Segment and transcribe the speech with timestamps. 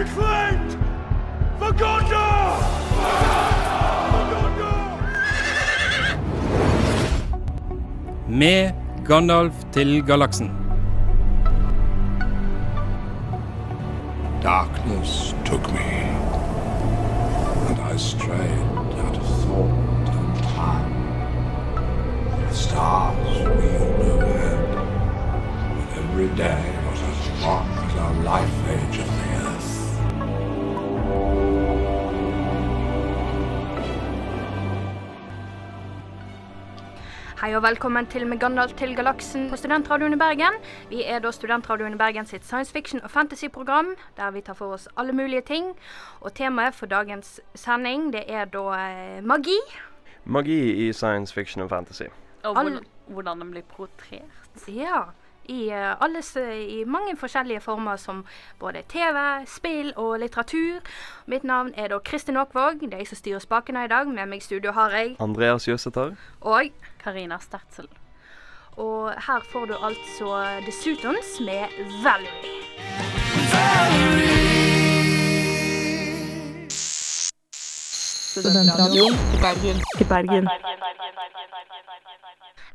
[0.00, 0.72] Be claimed
[1.58, 2.56] for Gondor!
[4.10, 4.86] For Gondor!
[8.28, 8.72] Med
[9.04, 10.50] Gandalf til galaksen.
[14.42, 15.90] Darkness took me,
[17.68, 20.94] and I strayed out of thought and time.
[22.48, 24.64] The stars wheeled overhead,
[25.78, 26.79] and every day
[37.40, 40.58] Hei og velkommen til Med Gandalf til galaksen på Studentradioen i Bergen.
[40.90, 44.74] Vi er da Studentradioen i Bergen sitt science fiction og fantasy-program, der vi tar for
[44.76, 45.70] oss alle mulige ting.
[46.20, 49.56] Og temaet for dagens sending, det er da eh, magi.
[50.24, 52.12] Magi i science fiction og fantasy.
[52.44, 54.68] Og hvordan, hvordan den blir portrert.
[54.68, 55.00] Ja.
[55.48, 56.22] I, eh, alle,
[56.68, 58.24] I mange forskjellige former, som
[58.58, 60.80] både TV, spill og litteratur.
[61.26, 62.80] Mitt navn er da Kristin Aakvåg.
[62.80, 64.06] Det er jeg som styrer spakene i dag.
[64.08, 65.16] Med meg i studio har jeg.
[65.20, 66.70] Andreas Jøsetar Og
[67.02, 67.88] Karina Stertsel.
[68.76, 71.68] Og her får du altså The Sutons med
[72.04, 72.60] Valerie.
[78.30, 79.14] Studentradioen
[80.00, 80.48] i Bergen.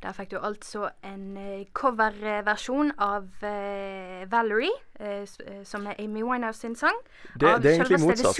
[0.06, 5.24] Der fikk du altså en eh, coverversjon av uh, Valerie, uh,
[5.66, 7.00] som er Amy Winehouse sin sang.
[7.34, 8.38] Det, av det er egentlig motsatt.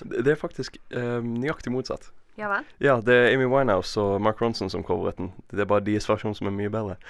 [0.00, 2.08] Det det er faktisk eh, nøyaktig motsatt.
[2.40, 2.64] Ja vel?
[2.80, 5.28] Ja, det er Amy Winehouse og Mark Ronson som coveret den.
[5.52, 6.96] Det er bare deres versjon som er mye bedre.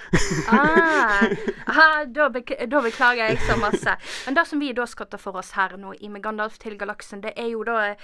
[1.75, 3.95] Ah, da, bek da beklager jeg så masse.
[4.25, 6.77] Men det som vi da skal ta for oss her nå i Med Gandalf til
[6.77, 7.95] galaksen, det er jo da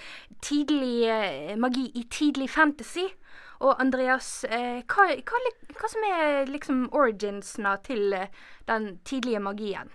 [0.42, 3.12] tidlig magi i tidlig fantasy.
[3.62, 5.42] Og Andreas, eh, hva, hva,
[5.78, 8.32] hva som er liksom originsene til eh,
[8.70, 9.92] den tidlige magien?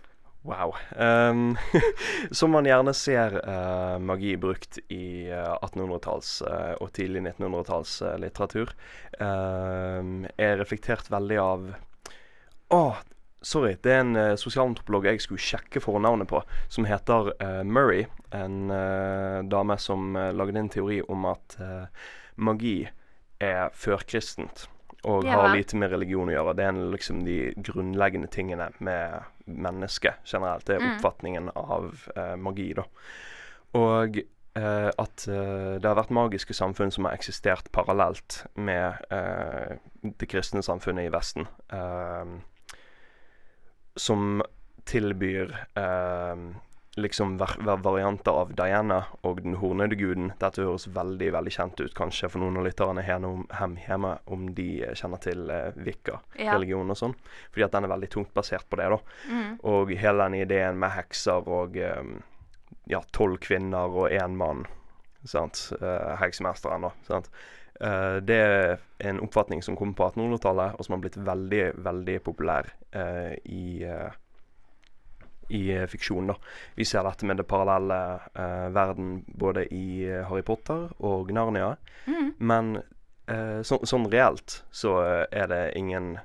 [0.46, 0.76] Wow.
[0.94, 1.56] Um,
[2.30, 8.14] som man gjerne ser uh, magi brukt i uh, 1800-talls uh, og tidlig 1900-talls eh,
[8.22, 8.70] litteratur,
[9.18, 11.66] ehm, er reflektert veldig av
[12.70, 12.80] Å,
[13.42, 13.72] sorry.
[13.82, 17.32] Det er en sosialantropolog jeg skulle sjekke fornavnet på, som heter
[17.66, 18.06] Murray.
[18.34, 18.70] En
[19.50, 21.54] dame som lagde en teori om at
[22.34, 22.80] magi
[23.40, 24.66] er førkristent.
[25.04, 26.54] Og Ja har lite med religion å gjøre.
[26.56, 30.64] Det er liksom de grunnleggende tingene med mennesket generelt.
[30.66, 30.96] Det er Mm.
[30.96, 32.82] oppfatningen av eh, magi, da.
[33.74, 34.18] Og
[34.56, 40.28] eh, at eh, det har vært magiske samfunn som har eksistert parallelt med eh, det
[40.28, 41.46] kristne samfunnet i Vesten.
[41.70, 42.24] eh,
[43.96, 44.42] som
[44.86, 46.36] tilbyr eh,
[46.96, 50.32] liksom var var- varianter av Diana og den hornede guden.
[50.40, 54.46] Dette høres veldig veldig kjent ut, kanskje for noen av lytterne hjemme om, hjemme, om
[54.54, 55.84] de eh, kjenner til eh, Ja.
[55.88, 57.14] Wicca-religion og sånn.
[57.50, 58.98] Fordi at den er veldig tungt basert på det, da.
[59.28, 59.52] Mm.
[59.64, 62.16] Og hele den ideen med hekser og um,
[62.88, 64.64] ja, tolv kvinner og én mann.
[65.24, 65.72] Sant?
[65.82, 66.92] Uh, Heksemesteren, da.
[67.08, 67.30] Sant?
[67.80, 72.20] Uh, det er en oppfatning som kom på 1800-tallet, og som har blitt veldig, veldig
[72.24, 74.14] populær uh, i eh,
[75.48, 76.36] i eh, fiksjon, da.
[76.74, 81.74] Vi ser dette med det parallelle eh, verden både i eh, Harry Potter og Narnia.
[82.06, 82.32] Mm.
[82.38, 82.72] Men
[83.26, 86.16] eh, så, sånn reelt så eh, er det ingen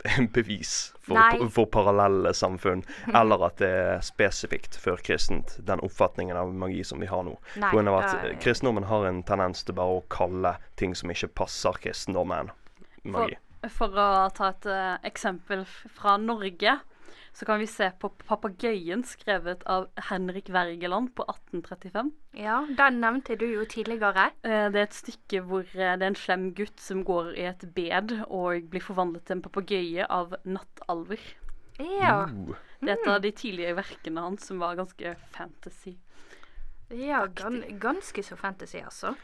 [0.34, 2.82] bevis for, for parallelle samfunn,
[3.14, 7.36] eller at det er spesifikt førkristent, den oppfatningen av magi som vi har nå.
[7.56, 10.96] Nei, På grunn av at eh, kristendommen har en tendens til bare å kalle ting
[10.96, 12.52] som ikke passer kristendommen,
[13.04, 13.36] magi.
[13.68, 16.78] For å ta et uh, eksempel fra Norge,
[17.32, 22.10] så kan vi se på papegøyen skrevet av Henrik Wergeland på 1835.
[22.38, 24.30] Ja, den nevnte du jo tidligere.
[24.42, 27.46] Eh, Det er et stykke hvor eh, det er en slem gutt som går i
[27.50, 31.20] et bed og blir forvandlet til en papegøye av nattalver.
[31.80, 32.26] Ja.
[32.28, 35.96] Uh, Det er et av de tidligere verkene hans som var ganske fantasy.
[36.90, 39.14] ja gan ganske så fantasy, altså.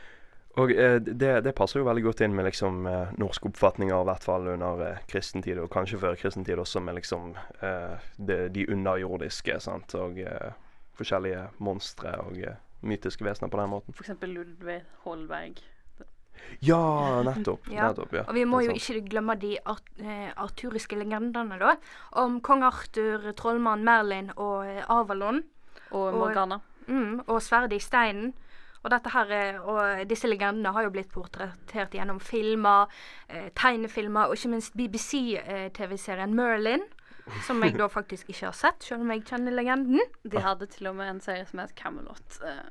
[0.56, 4.08] Og eh, det, det passer jo veldig godt inn med liksom eh, norske oppfatninger, i
[4.08, 8.64] hvert fall under eh, kristentid, og kanskje før kristentid også, med liksom eh, det, de
[8.72, 10.54] underjordiske, sant, og eh,
[10.96, 12.56] forskjellige monstre og eh,
[12.88, 13.92] mytiske vesener på den måten.
[13.96, 15.60] For eksempel Ludvig Holberg.
[16.64, 17.68] Ja, nettopp.
[17.72, 18.24] Ja, nettopp ja.
[18.28, 21.74] Og vi må jo ikke glemme de art eh, arturiske legendene, da.
[22.22, 25.42] Om kong Arthur, trollmann Merlin og eh, Avalon.
[25.92, 26.60] Og Og- Morgana.
[26.86, 28.28] Mm, og sverdet i steinen.
[28.86, 32.86] Og, her, er- og disse legendene har jo blitt portrettert gjennom filmer,
[33.28, 36.84] eh, tegnefilmer og ikke minst BBC-TV-serien Merlin.
[37.42, 39.98] Som jeg da faktisk ikke har sett, selv om jeg kjenner legenden.
[40.22, 42.68] De hadde til og med en serie som het Camelot, eh,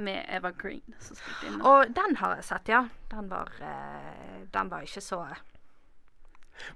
[0.00, 0.80] med Eva Green.
[1.60, 2.86] Og den har jeg sett, ja.
[3.10, 5.20] Den var, eh, den var ikke så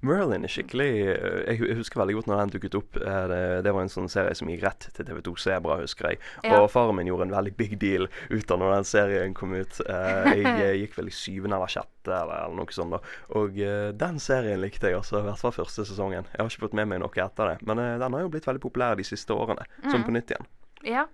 [0.04, 2.96] Merlin er skikkelig eh, Jeg husker veldig godt når den dukket opp.
[3.00, 6.20] Eh, Det, det var en sånn serie som gikk rett til TV2 Sebra, husker jeg.
[6.44, 6.60] Ja.
[6.62, 9.80] Og faren min gjorde en veldig big deal ut av når den serien kom ut.
[9.86, 12.94] Eh, Jeg gikk vel i syvende eller sjette eller, eller noe sånt.
[12.96, 13.00] da
[13.40, 13.56] Og
[14.04, 15.20] den serien likte jeg, altså.
[15.22, 16.26] I hvert fall første sesongen.
[16.32, 17.58] Jeg har ikke fått med meg noe etter det.
[17.66, 19.64] Men den har jo blitt veldig populær de siste årene.
[19.88, 20.48] Sånn på nytt igjen.
[20.84, 21.06] Ja.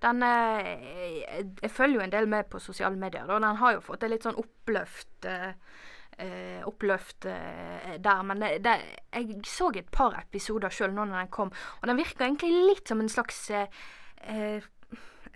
[0.00, 4.04] Den jeg følger jo en del med på sosiale medier, og den har jo fått
[4.06, 5.26] et litt sånn oppløft
[6.18, 8.22] eh, oppløft eh, der.
[8.22, 8.76] Men det, det,
[9.14, 12.88] jeg så et par episoder sjøl nå når den kom, og den virker egentlig litt
[12.88, 13.66] som en slags eh,
[14.28, 14.64] eh,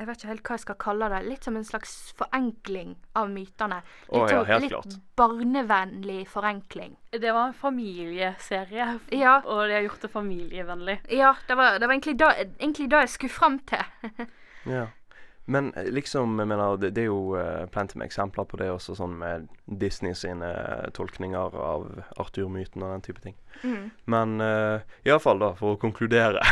[0.01, 1.19] jeg vet ikke helt hva jeg skal kalle det.
[1.27, 3.83] Litt som en slags forenkling av mytene.
[4.07, 4.95] Litt, oh, ja, sånn- helt litt klart.
[5.21, 6.95] barnevennlig forenkling.
[7.13, 8.87] Det var en familieserie,
[9.23, 9.35] Ja.
[9.45, 10.97] og de har gjort det familievennlig.
[11.13, 13.85] Ja, det var, det var egentlig, da, egentlig da jeg skulle fram til.
[14.69, 14.87] Ja.
[15.45, 18.71] Men eh, liksom, jeg mener, det, det er jo uh, plenty med eksempler på det
[18.71, 21.87] også, sånn med Disney sine eh, tolkninger av
[22.21, 23.37] Arthur-myten og den type ting.
[23.63, 23.91] Mm.
[24.05, 26.43] Men uh, iallfall, da, for å konkludere,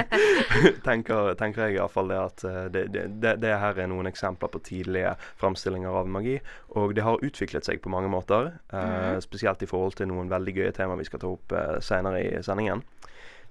[0.88, 4.52] tenker, tenker jeg iallfall det at eh, det, det, det, det her er noen eksempler
[4.52, 6.38] på tidlige framstillinger av magi.
[6.78, 10.56] Og det har utviklet seg på mange måter, eh, spesielt i forhold til noen veldig
[10.58, 12.82] gøye tema vi skal ta opp uh, senere i sendingen,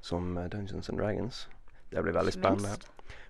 [0.04, 1.46] som Dungeons and Dragons.
[1.94, 2.76] Det blir veldig spennende.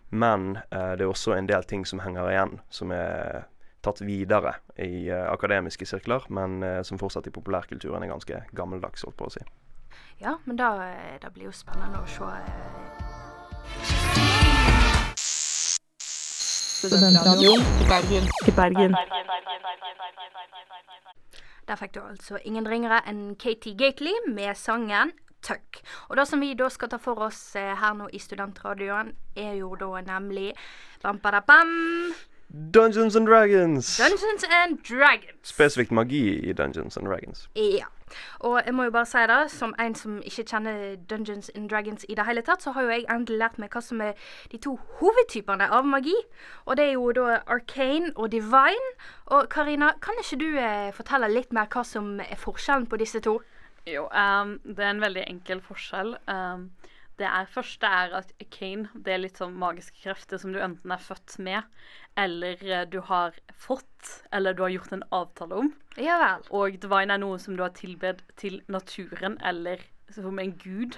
[0.09, 3.47] Men eh, det er også en del ting som henger igjen, som er
[3.83, 9.03] tatt videre i eh, akademiske sirkler, men eh, som fortsatt i populærkulturen er ganske gammeldags,
[9.07, 9.43] holdt på å si.
[10.21, 12.23] Ja, men da, da det blir jo spennende å se.
[12.23, 13.03] eh,
[16.83, 18.25] Studentradioen i Bergen.
[18.47, 18.95] I Bergen.
[21.67, 25.13] Der fikk du altså ingen ringere enn Katie Gately med sangen
[25.43, 25.81] Tuck.
[26.09, 29.57] Og det som vi da skal ta for oss eh, her nå i Studentradioen, er
[29.59, 30.53] jo da nemlig
[31.03, 31.73] bam, bam,
[32.71, 33.97] Dungeons and Dragons!
[33.97, 35.41] Dungeons and Dragons.
[35.41, 37.49] Spesifikt magi i Dungeons and Dragons.
[37.55, 37.85] Ja.
[38.39, 42.05] Og jeg må jo bare si det, som en som ikke kjenner Dungeons and Dragons
[42.09, 44.13] i det hele tatt, så har jo jeg endelig lært meg hva som er
[44.51, 46.13] de to hovedtypene av magi.
[46.65, 48.93] Og det er jo da arcane og divine.
[49.25, 53.19] Og Karina, kan ikke du eh, fortelle litt mer hva som er forskjellen på disse
[53.19, 53.39] to?
[53.89, 56.15] Jo, um, det er en veldig enkel forskjell.
[56.27, 56.69] Um,
[57.19, 60.93] det er, første er at Kane det er litt sånn magiske krefter som du enten
[60.93, 61.67] er født med,
[62.17, 65.69] eller eh, du har fått, eller du har gjort en avtale om.
[66.01, 66.47] Ja vel.
[66.57, 69.83] Og divine er noe som du har tilbedt til naturen, eller
[70.13, 70.97] som en gud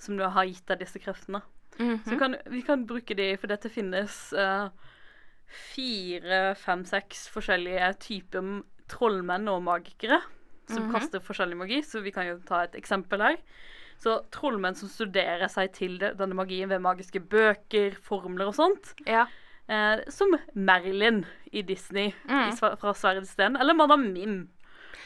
[0.00, 1.42] som du har gitt deg disse kreftene.
[1.76, 4.72] Så vi kan, vi kan bruke de, for dette finnes uh,
[5.44, 10.22] fire, fem, seks forskjellige typer trollmenn og magikere
[10.68, 13.36] som kaster forskjellig magi, så vi kan jo ta et eksempel her.
[14.02, 18.90] Så trollmenn som studerer seg til det, denne magien ved magiske bøker, formler og sånt.
[19.06, 19.26] Ja.
[19.68, 22.50] Eh, som Merlin i Disney Mm.
[22.52, 24.48] i, fra Sverdets sten, eller Madam Mim,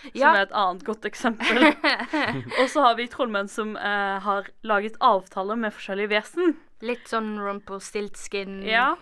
[0.03, 0.35] som Ja.
[0.35, 1.63] er et annet godt eksempel.
[2.61, 6.56] og så har vi trollmenn som eh, har laget avtaler med forskjellige vesen.
[6.83, 8.63] Litt sånn rumpelstiltskin.
[8.67, 8.97] Ja.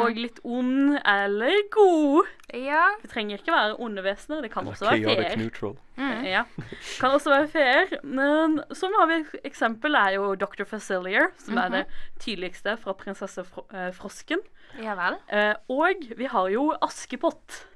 [0.00, 2.30] Og litt ond eller god.
[2.54, 2.86] Ja.
[3.02, 5.36] Det trenger ikke være onde vesener, det kan også være feer.
[5.96, 6.24] Mm.
[6.24, 6.42] Ja.
[7.00, 7.92] Kan også være feer.
[8.02, 10.64] Men så har vi et eksempel er jo Dr.
[10.64, 11.84] Facilier, som er det
[12.18, 14.40] tydeligste fra prinsesse Fro Frosken.
[14.82, 15.20] Ja vel.
[15.30, 17.66] Eh, og vi har jo Askepott.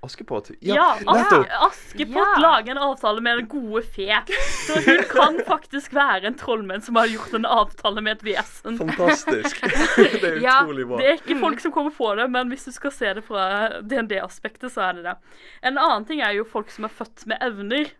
[0.00, 0.50] Askepott.
[0.60, 1.46] Ja, nettopp.
[1.46, 2.40] Aske, Askepott Ja.
[2.40, 4.20] lager en avtale med den gode fe.
[4.66, 8.78] Så hun kan faktisk være en trollmenn som har gjort en avtale med et vesen.
[8.78, 9.60] Fantastisk.
[10.22, 11.00] det er Ja, utrolig bra.
[11.02, 13.48] Det er ikke folk som kommer på det, men hvis du skal se det fra
[13.82, 15.16] DND-aspektet, så er det det.
[15.62, 17.90] En annen ting er jo folk som er født med evner,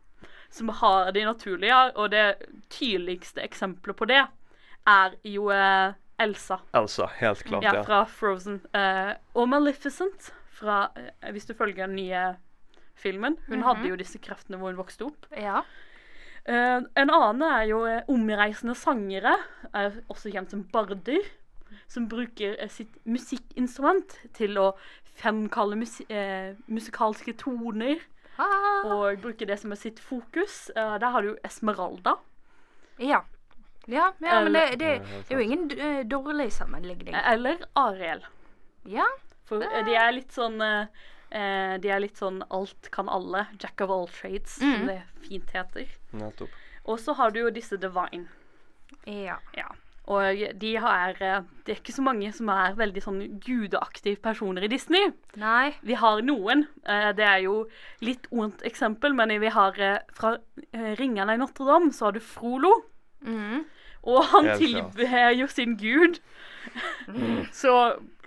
[0.55, 2.29] som har de naturlige, og det
[2.71, 4.23] tydeligste eksempelet på det
[4.89, 7.63] er jo eh, Elsa Elsa, helt klart.
[7.67, 8.63] ja, Ja, fra Frozen.
[8.73, 12.25] Eh, og Maleficent, fra, eh, hvis du følger den nye
[12.99, 13.39] filmen.
[13.49, 15.29] Hun hadde jo disse kreftene hvor hun vokste opp.
[15.37, 15.63] Ja.
[16.49, 19.35] Uh, en annen er jo eh, omreisende sangere,
[19.77, 21.27] er også kjent som barder,
[21.91, 24.71] som bruker sitt musikkinstrument til å
[25.19, 28.01] fremkalle mus uh, musikalske toner,
[28.39, 28.85] Ah.
[28.87, 30.69] og bruke det som er sitt fokus.
[30.77, 32.15] Uh, der har du jo Esmeralda.
[33.03, 33.25] Ja.
[33.89, 35.67] Ja, ja men det, det, er jo ingen
[36.09, 37.17] dårlig sammenligning.
[37.19, 38.23] Eller Ariel.
[38.87, 39.09] Ja.
[39.49, 40.87] For eh, de er litt sånn eh,
[41.33, 43.47] eh, De er litt sånn alt kan alle.
[43.61, 44.73] Jack of all trades, Mm.
[44.77, 45.87] som det fint heter.
[46.13, 46.49] nettopp.
[46.89, 48.27] Og så har du jo disse divine.
[49.07, 49.39] Ja.
[49.57, 49.69] Ja.
[50.09, 54.65] Og de har eh, Det er ikke så mange som er veldig sånn gudeaktive personer
[54.65, 55.11] i Disney.
[55.37, 55.75] Nei.
[55.83, 56.67] Vi har noen.
[56.85, 57.67] Det er jo
[58.01, 59.77] litt ondt eksempel, men vi har
[60.17, 60.39] fra
[60.73, 62.73] Ringene i Notre-Dame så har du Frolo.
[63.25, 63.67] Mm.
[64.09, 66.21] Og han tilber jo sin gud.
[67.53, 67.73] Så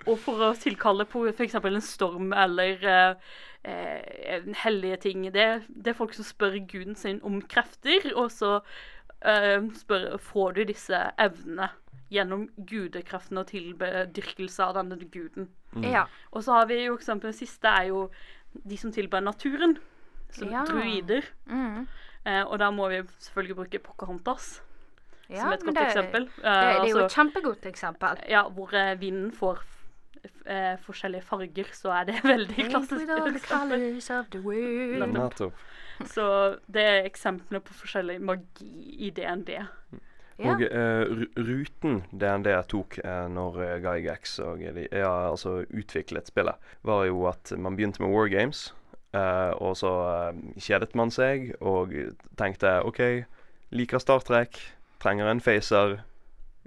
[0.06, 1.54] Og for å tilkalle på f.eks.
[1.54, 3.14] en storm eller eh,
[4.36, 8.56] en hellige ting det, det er folk som spør guden sin om krefter, og så
[9.24, 11.70] eh, spør, får du disse evnene
[12.12, 15.46] gjennom gudekraften og tilbedyrkelse av denne guden.
[15.80, 16.04] Ja.
[16.32, 18.02] Og så har vi jo eksempel den siste er jo
[18.52, 19.78] de som tilber naturen.
[20.32, 20.64] Som Ja.
[20.64, 21.22] druider.
[21.46, 21.86] Mm.
[22.24, 24.60] Eh, og da må vi selvfølgelig bruke Pocahontas
[25.28, 26.24] ja som et godt det, eksempel.
[26.28, 28.18] Det, Eh, det er jo altså- et kjempegodt eksempel.
[28.28, 29.62] ja, hvor eh, vinden får
[30.46, 33.06] eh, forskjellige farger, så er det veldig klassisk.
[35.12, 35.54] Nettopp.
[36.08, 36.24] Så
[36.72, 38.68] det er eksempler på forskjellig magi
[39.06, 39.52] i DND.
[39.58, 39.66] Ja.
[40.42, 47.04] Og uh, ruten DND tok uh, når Gygax og de, ja, altså utviklet spillet, var
[47.06, 48.72] jo at man begynte med War Games,
[49.14, 51.92] uh, og så eh, kjedet man seg og
[52.40, 53.02] tenkte OK,
[53.76, 54.58] liker Star Trek,
[55.04, 56.00] trenger en facer.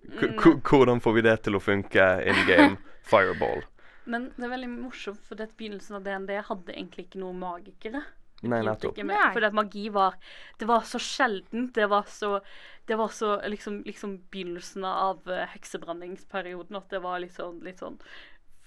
[0.06, 0.38] Mm.
[0.38, 2.78] k- hvordan får vi det til å funke in game?
[3.06, 3.64] Fireball.
[4.06, 8.04] Men det er veldig morsomt, for det begynnelsen av DND hadde egentlig ikke noen magikere.
[8.46, 8.98] Nei, nettopp.
[9.00, 10.18] ikke fordi at magi var
[10.60, 11.74] Det var så sjeldent.
[11.74, 12.40] Det var så,
[12.86, 17.82] det var så liksom, liksom begynnelsen av uh, heksebrenningsperioden at det var litt sånn, litt
[17.82, 17.98] sånn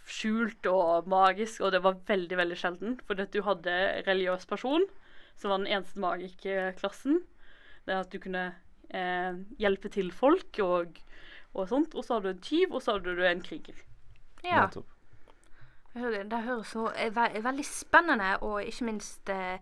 [0.08, 2.96] skjult og magisk, og det var veldig, veldig sjelden.
[3.06, 3.74] Fordi at du hadde
[4.06, 4.86] religiøs person,
[5.36, 7.20] som var den eneste magikerklassen.
[7.86, 8.46] Det at du kunne
[8.88, 10.96] eh, hjelpe til folk og,
[11.52, 11.92] og sånt.
[11.92, 13.84] Og så hadde du en tyv, og så hadde du en kriger.
[14.44, 14.66] Ja.
[14.66, 14.94] nettopp.
[15.98, 19.58] Det, det høres så eh, ve veldig spennende og ikke minst eh,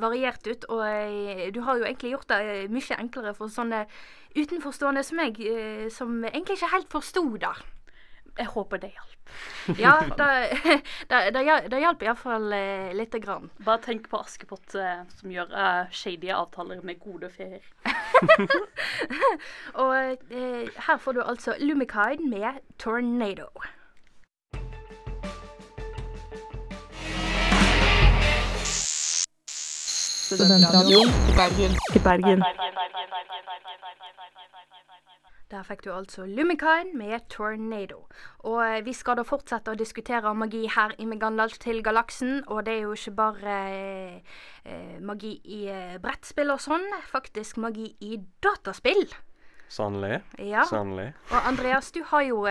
[0.00, 0.66] variert ut.
[0.70, 3.84] Og eh, du har jo egentlig gjort det eh, mye enklere for sånne
[4.36, 7.54] utenforstående som meg, eh, som egentlig ikke helt forsto det.
[8.34, 9.34] Jeg håper det hjalp.
[9.78, 10.30] Ja, det,
[11.10, 13.50] det, det, det hjalp iallfall eh, lite grann.
[13.64, 17.62] Bare tenk på Askepott eh, som gjør eh, shady avtaler med gode feer.
[19.84, 19.94] Og
[20.34, 23.48] eh, her får du altså Lumikide med Tornado.
[30.24, 31.72] Studentradioen i Bergen.
[31.94, 32.44] I Bergen.
[35.50, 38.06] Der fikk du altså Lumikine med Tornado.
[38.48, 42.40] Og eh, vi skal da fortsette å diskutere magi her i Megandalf til galaksen.
[42.48, 47.60] Og det er jo ikke bare eh, eh, magi i eh, brettspill og sånn, faktisk
[47.60, 49.04] magi i dataspill.
[49.68, 50.22] Sannelig.
[50.40, 50.64] Ja.
[50.70, 51.10] Sannelig.
[51.34, 52.46] Og Andreas, du har jo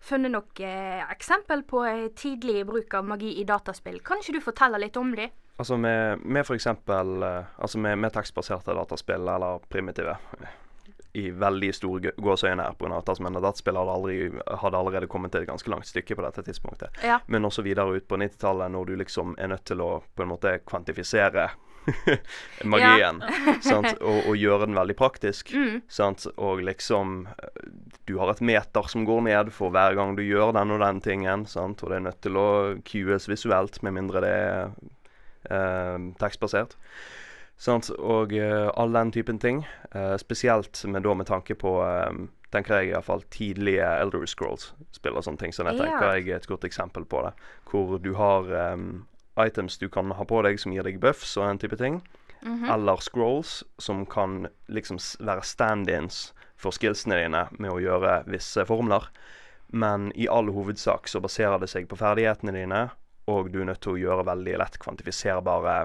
[0.00, 1.84] funnet nok eh, eksempel på
[2.16, 4.00] tidlig bruk av magi i dataspill.
[4.00, 5.28] Kan ikke du fortelle litt om de?
[5.58, 10.14] Altså med, med eksempel eh, Altså med, med tekstbaserte dataspill, eller primitive,
[11.18, 12.98] i veldig store gå- gåseøyne her, pga.
[12.98, 14.18] at altså, dataspill hadde, aldri,
[14.62, 17.00] hadde allerede kommet til et ganske langt stykke på dette tidspunktet.
[17.02, 17.18] Ja.
[17.26, 20.30] Men også videre ut på 90-tallet, når du liksom er nødt til å på en
[20.30, 21.48] måte kvantifisere
[22.64, 23.22] magien.
[23.70, 23.96] sant?
[24.04, 25.50] Og, og gjøre den veldig praktisk.
[25.56, 25.80] Mm.
[25.88, 26.26] Sant?
[26.36, 27.26] Og liksom
[28.06, 31.00] Du har et meter som går ned for hver gang du gjør den og den
[31.04, 31.46] tingen.
[31.50, 31.82] Sant?
[31.82, 32.48] Og det er nødt til å
[32.84, 34.70] cues visuelt, med mindre det er
[36.18, 36.76] tekstbasert.
[37.58, 37.90] Sant?
[37.98, 39.64] Og eh, all den typen ting.
[39.94, 42.20] Eh, spesielt med, da med tanke på eh,
[42.54, 45.52] tenker jeg iallfall tidlige Elder Scrolls spiller sånne ting.
[45.52, 45.84] Så det Ja.
[45.84, 47.32] tenker jeg er et godt eksempel på det.
[47.70, 48.76] Hvor du har eh,
[49.46, 52.00] items du kan ha på deg som gir deg buffs og den type ting.
[52.42, 52.68] Mhm.
[52.70, 59.08] Eller scrolls som kan liksom være stand-ins for skillsene dine med å gjøre visse formler.
[59.72, 62.90] Men i all hovedsak så baserer det seg på ferdighetene dine,
[63.28, 65.76] og du er nødt til å gjøre veldig lett kvantifiserbare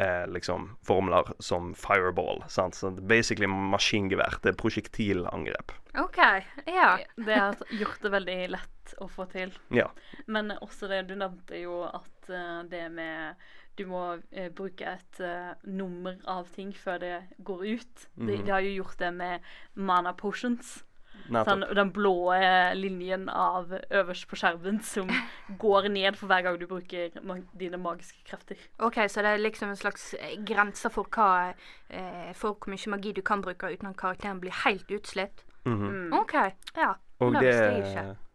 [0.00, 2.42] eh, liksom formler som fireball.
[2.50, 2.74] Sant?
[2.78, 4.40] Så basically maskingevær.
[4.42, 5.72] Det er prosjektilangrep.
[6.02, 6.18] OK.
[6.66, 6.98] Ja.
[7.16, 9.52] Det har gjort det veldig lett å få til.
[9.74, 9.86] Ja.
[10.26, 13.34] Men også det du nevnte jo at eh, det med
[13.78, 18.02] Du må eh, bruke et uh, nummer av ting før det går ut.
[18.18, 18.44] de, Mhm.
[18.44, 19.40] de har jo gjort det med
[19.74, 20.82] mana potions.
[21.30, 21.50] Nettopp.
[21.50, 25.10] Sånn, den blå eh, linjen av øverst på skjermen som
[25.64, 28.58] går ned for hver gang du bruker ma dine magiske krefter.
[28.82, 31.52] OK, så det er liksom en slags eh, grense for hva
[31.88, 35.44] eh, For hvor mye magi du kan bruke uten at karakteren blir helt utslitt?
[35.64, 36.12] Mhm.
[36.16, 36.34] OK.
[36.76, 36.94] Ja.
[37.20, 38.29] Og det det, visste jeg ikke.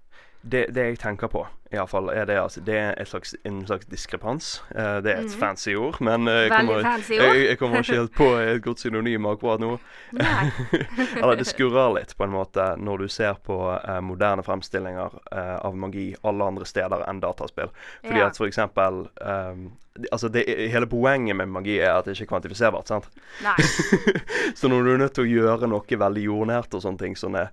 [0.51, 3.63] Det, det jeg tenker på, i alle fall, er det altså Det er slags, en
[3.67, 4.61] slags diskrepans.
[4.75, 5.39] Uh, det er et Mhm.
[5.39, 7.23] fancy ord, men uh, jeg kommer, fancy ord.
[7.35, 9.71] jeg, jeg kommer ikke helt på et godt synonym akkurat nå.
[11.21, 15.17] Eller det skurrer litt, på en måte, når du ser på uh, moderne fremstillinger
[15.65, 17.73] av magi alle andre steder enn dataspill.
[18.05, 18.27] Fordi Ja.
[18.29, 19.71] at for eksempel ehm,
[20.11, 23.05] Altså, det, hele poenget med magi er at det ikke er kvantifiserbart, sant?
[24.59, 27.45] Så når du er nødt til å gjøre noe veldig jordnært og sånne ting, sånne,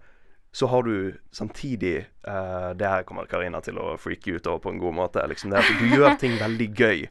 [0.52, 4.72] så har du samtidig uh, Det her kommer Karina til å freake ut over på
[4.74, 5.26] en god måte.
[5.28, 7.06] liksom det at Du gjør ting veldig gøy.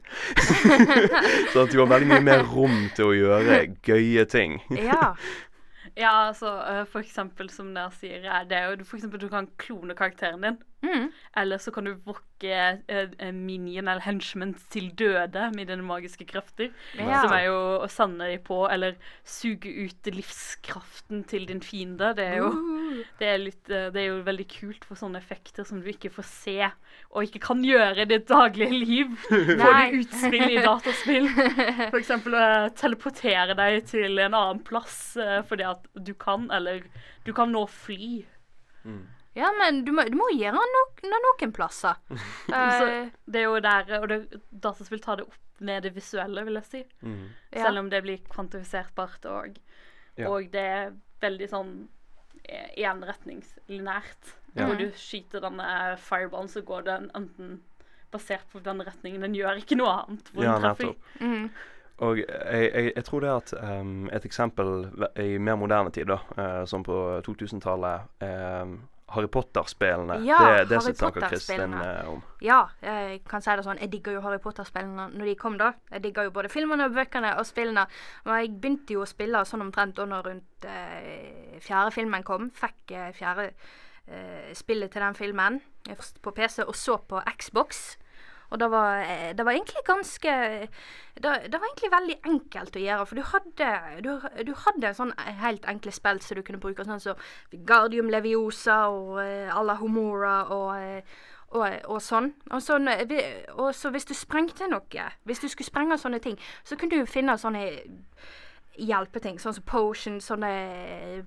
[1.52, 4.60] så at du har veldig mye mer rom til å gjøre gøye ting.
[4.78, 5.14] Ja.
[5.92, 9.44] Ja, altså uh, for eksempel som dere sier, er det jo for eksempel du kan
[9.60, 10.54] klone karakteren din.
[10.82, 11.10] Mm.
[11.36, 12.54] Eller så kan du vokke
[12.90, 16.72] eh, minien eller henchmen til døde med dine magiske krefter.
[16.98, 17.22] Ja.
[17.22, 22.10] Som er jo å sende dem på, eller suge ut livskraften til din fiende.
[22.18, 22.50] Det er jo,
[23.20, 26.12] det er litt, eh, det er jo veldig kult for sånne effekter som du ikke
[26.12, 26.58] får se,
[27.14, 29.16] og ikke kan gjøre i ditt daglige liv.
[29.62, 31.30] Får du utspill i dataspill.
[32.02, 32.44] Eksempel å
[32.76, 36.82] teleportere deg til en annen plass eh, fordi at du kan, eller
[37.26, 38.24] du kan nå fly.
[39.34, 42.00] Ja, men du må, du må gjøre nok, noen plasser.
[42.48, 44.18] Så Eh, det er jo der, og det,
[44.50, 46.82] dataspill tar det opp med det visuelle, vil jeg si.
[47.06, 47.24] Mm.
[47.52, 47.64] ja.
[47.64, 49.58] Selv om det blir kvantifiserbart òg.
[50.20, 50.28] Ja.
[50.28, 50.90] og det er
[51.22, 51.70] veldig sånn
[52.44, 54.34] eh, enretningslinært.
[54.52, 54.66] Ja.
[54.66, 57.62] Når du skyter denne fireballen, så går den enten
[58.12, 59.22] basert på den retningen.
[59.24, 60.28] Den gjør ikke noe annet.
[60.34, 60.98] Hvor Ja, den treffer.
[61.20, 61.46] mm.
[62.02, 62.26] Og jeg,
[62.74, 64.70] jeg, jeg tror det at um, et eksempel
[65.22, 68.72] i mer moderne tid, da, uh, som på 2000-tallet em,
[69.12, 70.18] Harry Potter-spillene.
[70.26, 72.22] Ja, det, det Harry snakker Kristin eh, om.
[72.44, 73.80] Ja, jeg kan si det sånn.
[73.82, 75.72] Jeg digger jo Harry Potter-spillene når de kom, da.
[75.92, 77.86] Jeg digger jo både filmene og bøkene og spillene.
[78.26, 82.50] Men jeg begynte jo å spille sånn omtrent når rundt eh, fjerde filmen kom.
[82.56, 87.22] Fikk eh, fjerde eh, spillet til den filmen eh, først på PC, og så på
[87.38, 87.84] Xbox.
[88.52, 90.32] Og det var, eh, det var egentlig ganske
[91.14, 93.68] det, det var egentlig veldig enkelt å gjøre, for du hadde,
[94.04, 94.10] du,
[94.48, 97.20] du hadde sånn helt enkle spill som du kunne bruke, sånn som
[97.68, 101.20] Guardium Leviosa og uh, Alla Homora og eh,
[101.52, 102.30] og, og sånn.
[102.50, 106.78] Og, eh, og så hvis du sprengte noe, hvis du skulle sprenge sånne ting, så
[106.80, 107.66] kunne du finne sånne
[108.80, 110.52] hjelpeting, sånn som potion, sånne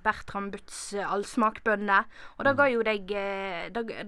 [0.04, 2.08] Bertram Butts eh, allsmakbønner.
[2.38, 4.06] Og da ga jo deg eh, eh,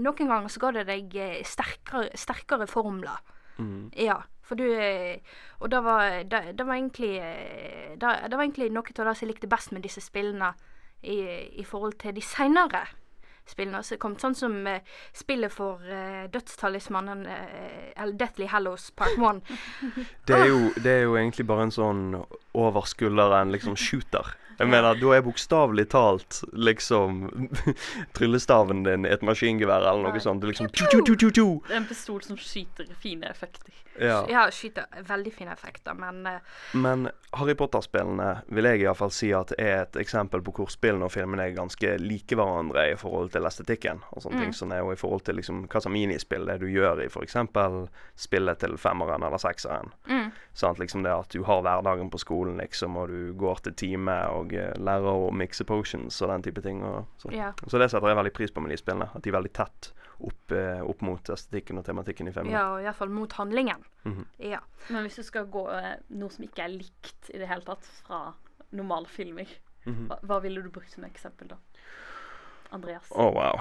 [0.00, 3.20] Noen ganger så ga det deg eh, sterkere, sterkere formler.
[3.58, 3.90] Mm.
[4.00, 5.20] Ja, for du eh,
[5.60, 9.26] Og det var, det, det var egentlig eh, det, var egentlig noe av det som
[9.26, 10.54] jeg likte best med disse spillene
[11.02, 11.18] i,
[11.60, 12.86] i forhold til de seinere
[13.48, 14.16] spillene som kom.
[14.20, 14.78] Sånn som uh,
[15.16, 19.42] spillet for uh, dødstalismannen, uh, eller Deathly Hallows Part 1.
[20.28, 22.02] Det er, jo, det er jo egentlig bare en sånn
[22.52, 24.34] over skulderen liksom shooter.
[24.58, 27.24] Jeg mener, da er bokstavelig talt liksom
[28.16, 30.22] tryllestaven din et maskingevær eller noe Nei.
[30.22, 30.42] sånt.
[30.42, 31.46] Du liksom tju, tju, tju.
[31.66, 33.72] Det er en pistol som skyter fine effekter.
[33.98, 34.22] Ja.
[34.30, 36.38] Ja, skyter veldig fine effekter, men uh...
[36.72, 41.12] Men Harry Potter-spillene vil jeg iallfall si at er et eksempel på hvor spillene og
[41.12, 44.54] filmene er ganske like hverandre i forhold til estetikken og sånne ting.
[44.56, 47.36] Sånn er jo i forhold til liksom hva som minispill det du gjør i f.eks.
[48.28, 49.92] spillet til femmeren eller sekseren.
[50.08, 53.74] mm, Sant, liksom det at du har hverdagen på skolen, liksom, og du går til
[53.74, 56.82] time og eh, lærer å mikse potions og den type ting.
[56.86, 57.32] Og, så.
[57.34, 57.52] ja.
[57.66, 59.10] så det setter jeg veldig pris på med de spillene.
[59.14, 62.54] At de er veldig tett opp, eh, opp mot estetikken og tematikken i filmen.
[62.54, 63.84] ja, og iallfall mot handlingen.
[64.04, 64.24] Mhm.
[64.52, 64.62] Ja.
[64.88, 67.86] Men hvis du skal gå eh, noe som ikke er likt i det hele tatt
[68.02, 68.32] fra
[68.72, 69.48] normale filmer,
[69.84, 70.06] -hmm.
[70.08, 71.56] hva, hva ville du brukt som eksempel da?
[72.70, 73.10] Andreas?
[73.10, 73.60] Oh, wow.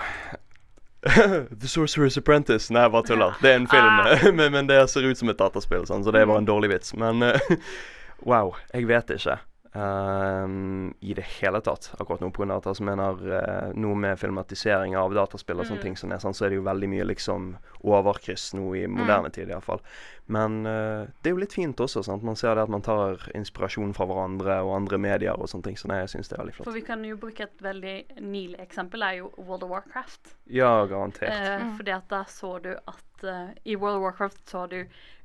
[1.62, 2.74] The Sorcerer's Apprentice.
[2.74, 3.38] Nei, jeg bare tuller.
[3.42, 6.22] Det er en film, men, men det ser ut som et dataspill, sånn, så det
[6.22, 6.94] er bare en dårlig vits.
[7.00, 7.24] Men
[8.26, 9.40] wow, jeg vet ikke.
[9.74, 12.28] Um, I det hele tatt, akkurat nå.
[12.36, 15.86] På grunn av at jeg mener uh, noe med filmatisering av dataspill og sånne Mm.
[15.86, 17.46] ting, som sånn, så er det jo veldig mye liksom
[17.88, 19.80] overkryss nå i moderne tid, iallfall.
[20.28, 22.04] Men uh, det er jo litt fint også.
[22.04, 22.22] sant?
[22.28, 25.80] Man ser det at man tar inspirasjon fra hverandre og andre medier og sånne ting.
[25.80, 26.68] Så nei, jeg syns det er veldig flott.
[26.68, 27.96] For vi kan jo bruke et veldig
[28.28, 30.36] nylig eksempel, er jo World of Warcraft.
[30.52, 31.32] Ja, garantert.
[31.32, 31.78] Uh, Mm.
[31.80, 34.82] Fordi at da så du at uh, i World of Warcraft så du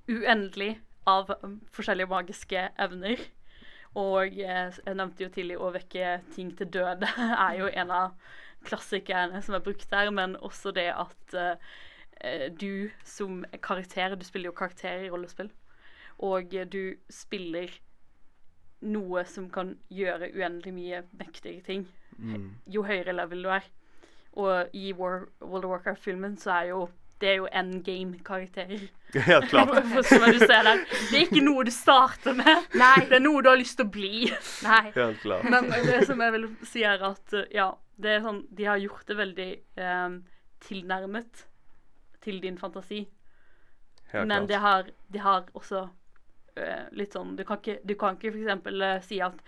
[0.09, 0.77] uendelig
[1.07, 3.23] av um, forskjellige magiske evner.
[3.97, 7.09] Og eh, jeg nevnte jo tidlig å vekke ting til døde
[7.47, 8.33] er jo en av
[8.67, 14.51] klassikerne som er brukt der, men også det at eh, du som karakter Du spiller
[14.51, 15.51] jo karakter i rollespill,
[16.19, 17.71] og du spiller
[18.81, 21.87] noe som kan gjøre uendelig mye mektige ting
[22.19, 22.51] Mm.
[22.67, 23.67] jo høyere level du er.
[24.33, 26.89] Og i War, World of Warcraft-filmen så er jo
[27.21, 28.87] det er jo endgame-karakterer.
[29.17, 29.71] Ja, klart.
[30.05, 32.67] Som du ser der, Det er ikke noe du starter med.
[32.77, 33.07] Nei.
[33.09, 34.27] Det er noe du har lyst til å bli.
[34.67, 34.83] Nei.
[34.93, 35.47] Helt klart.
[35.49, 38.83] Men det som jeg vil si, er at uh, ja, det er sånn, de har
[38.83, 39.49] gjort det veldig
[39.79, 40.19] um,
[40.67, 41.47] tilnærmet
[42.27, 43.07] til din fantasi.
[44.13, 44.51] Helt Men klart.
[44.51, 48.83] det har, de har også uh, litt sånn Du kan ikke, du kan ikke eksempel
[48.83, 49.41] øh, si at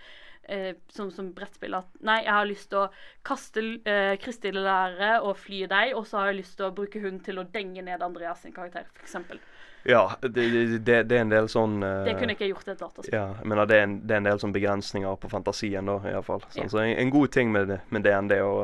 [0.49, 2.89] øh, som, som brettspill at Nei, jeg har lyst til å
[3.25, 7.19] kaste øh, lære og fly deg, og så har jeg lyst til å bruke hun
[7.25, 9.41] til å denge ned Andreas sin karakter, eksempel.
[9.83, 12.73] Ja, det, det, det, er en del sånn eh, Det kunne jeg ikke gjort i
[12.73, 13.15] et dataspill.
[13.15, 16.43] Ja, men det er, en, det er en del sånn begrensninger på fantasien, da, iallfall.
[16.49, 16.71] Sånn, Ja.
[16.73, 18.63] Så en, en god ting med, med DND og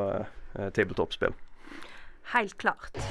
[0.58, 1.36] uh, tabletop-spill.
[2.34, 3.06] Helt klart.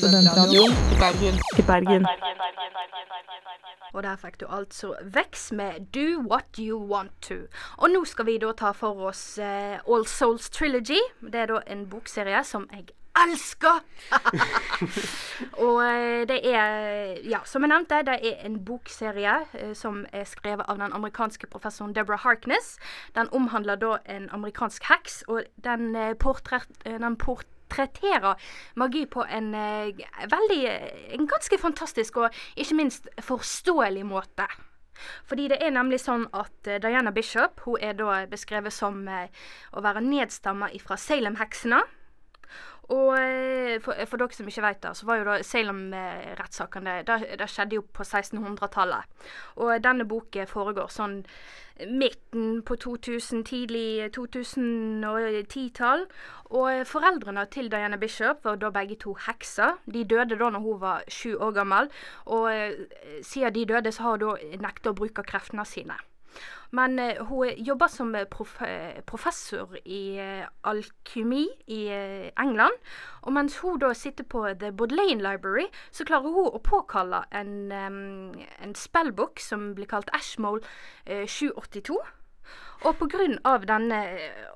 [0.00, 1.40] Studentradioen i Bergen.
[1.58, 2.06] I Bergen.
[3.92, 7.34] Og der fikk du altså Vex med Do What You Want To.
[7.76, 11.00] Og nå skal vi da ta for oss eh, All Souls Trilogy.
[11.20, 13.80] Det er da en bokserie som jeg elsker!
[15.64, 20.26] og eh, det er, ja, som jeg nevnte, det er en bokserie eh, som er
[20.28, 22.76] skrevet av den amerikanske professoren Deborah Harkness.
[23.16, 27.16] Den omhandler da en amerikansk heks, og den, eh, portrett, eh, den
[27.66, 28.36] portretterer
[28.74, 30.62] magi på en eh, veldig
[31.16, 34.46] En ganske fantastisk og ikke minst forståelig måte.
[35.28, 39.28] Fordi det er nemlig sånn at eh, Diana Bishop hun er da beskrevet som eh,
[39.72, 41.82] å være nedstamma fra Salem-heksene.
[42.94, 47.18] Og eh, for, for dere som ikke vet det, så var jo da Salem-rettssakene det,
[47.40, 49.08] det skjedde jo på 1600-tallet.
[49.62, 51.22] Og denne boken foregår sånn
[51.84, 56.06] midten på 2000, tidlig 2010-tall.
[56.56, 59.76] Og foreldrene til Diana Bishop var da begge to hekser.
[59.84, 61.90] De døde da når hun var sju år gammel.
[62.26, 62.86] Og eh,
[63.22, 65.98] siden de døde, så har hun da nekta å bruke kreftene sine.
[66.70, 70.18] Men eh, hun jobber som eh, prof eh, professor i
[70.66, 71.80] alkymi i
[72.38, 72.76] England.
[73.22, 77.72] Og mens hun da sitter på The Bodleian Library, så klarer hun å påkalle en,
[77.72, 80.62] en spellbok som blir kalt Ashmole
[81.04, 81.98] eh, 782.
[82.86, 83.00] Og
[83.48, 83.98] av denne,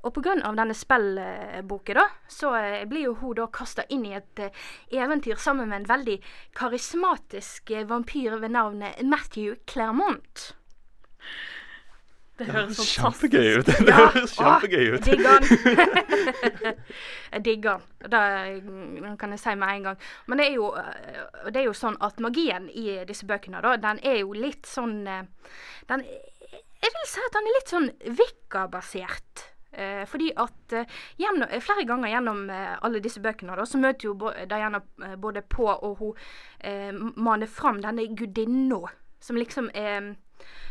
[0.04, 2.52] på grunn av denne spellboken, da, så
[2.86, 4.42] blir jo hun da kasta inn i et
[4.92, 6.18] eventyr sammen med en veldig
[6.54, 10.52] karismatisk vampyr ved navnet Matthew Claremont.
[12.40, 13.68] Det høres kjempegøy ut.
[13.68, 15.08] Det høres kjempegøy ut.
[15.10, 15.10] Ja.
[15.10, 16.80] Digger
[17.30, 18.10] jeg digger den.
[18.10, 20.00] Det kan jeg si med en gang.
[20.26, 23.76] Men det er, jo, øh, det er jo sånn at magien i disse bøkene, da,
[23.80, 25.54] den er jo litt sånn øh,
[25.90, 26.04] Den
[26.80, 29.46] Jeg vil si at den er litt sånn Wicca-basert.
[29.72, 33.78] Eh, fordi at eh, gjennom, eh, flere ganger gjennom eh, alle disse bøkene da, så
[33.78, 34.16] møter jo
[34.50, 36.16] Diana eh, både på og hun
[36.58, 38.80] eh, maner fram denne gudinna
[39.22, 40.16] som liksom er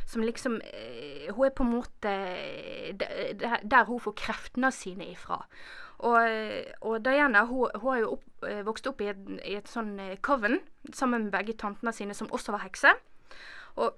[0.09, 5.43] som liksom eh, Hun er på en måte eh, der, hun får kreftene sine ifra.
[5.99, 6.19] Og,
[6.87, 9.97] og Diana hun, hun har jo opp, eh, vokst opp i et, i et sånn
[10.25, 10.61] coven
[10.93, 12.95] sammen med begge tantene sine, som også var hekser.
[13.75, 13.97] Og,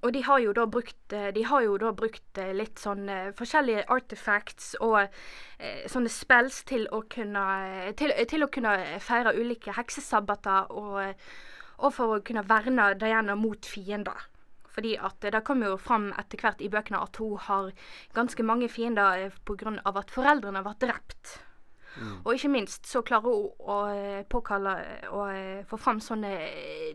[0.00, 3.04] og de har brukt, de har jo da brukt litt sånn
[3.36, 5.12] forskjellige artifacts og
[5.92, 7.44] sånne spells til å kunne
[8.00, 8.72] til, til å kunne
[9.04, 11.20] feire ulike heksesabbater og,
[11.84, 14.29] og for å kunne verne Diana mot fiender.
[14.80, 17.70] Fordi at eh, det kommer jo fram etter hvert i bøkene at hun har
[18.16, 19.44] ganske mange fiender pga.
[19.44, 21.38] på grunn av at foreldrene har vært drept.
[22.24, 24.76] Og ikke minst så klarer hun å eh, påkalle
[25.10, 26.94] og eh, få fram sånne eh,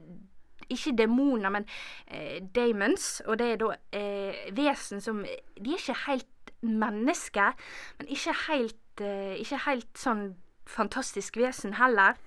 [0.71, 1.67] ikke demoner, men
[2.07, 3.21] eh, demons.
[3.27, 7.53] Og det er da eh, vesen som De er ikke helt mennesker,
[7.99, 10.31] men ikke helt, eh, ikke helt sånn
[10.65, 12.17] fantastisk vesen heller.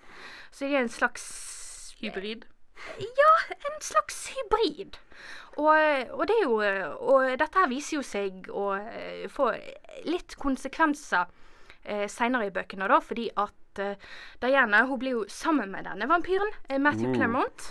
[0.53, 1.27] Så de er en slags
[1.99, 2.47] Hybrid.
[2.99, 4.99] Ja, en slags hybrid.
[5.59, 9.51] Og, og det jo Og dette her viser jo seg å eh, få
[10.07, 11.27] litt konsekvenser
[11.83, 13.99] eh, seinere i bøkene, da, fordi at eh,
[14.43, 17.69] Diana hun blir jo sammen med denne vampyren, eh, Matthew Clermont.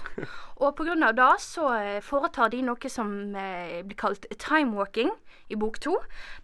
[0.63, 5.13] Og på grunn av det så eh, foretar de noe som eh, blir kalt timewalking
[5.53, 5.95] i bok to.